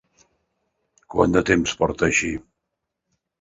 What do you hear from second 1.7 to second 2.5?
porta així?